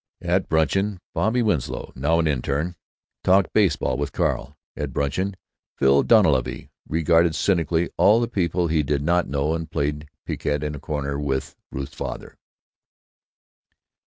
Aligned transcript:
At 0.23 0.49
bruncheon 0.49 0.97
Bobby 1.13 1.43
Winslow, 1.43 1.93
now 1.95 2.17
an 2.17 2.25
interne, 2.25 2.75
talked 3.23 3.53
baseball 3.53 3.97
with 3.97 4.11
Carl. 4.13 4.57
At 4.75 4.93
bruncheon 4.93 5.35
Phil 5.77 6.01
Dunleavy 6.01 6.71
regarded 6.89 7.35
cynically 7.35 7.87
all 7.97 8.19
the 8.19 8.27
people 8.27 8.65
he 8.67 8.81
did 8.81 9.03
not 9.03 9.27
know 9.29 9.53
and 9.53 9.69
played 9.69 10.07
piquet 10.25 10.63
in 10.65 10.73
a 10.73 10.79
corner 10.79 11.19
with 11.19 11.55
Ruth's 11.71 11.93
father. 11.93 12.35